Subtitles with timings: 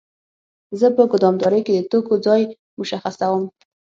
[0.79, 2.41] زه په ګدامدارۍ کې د توکو ځای
[2.79, 3.43] مشخصوم.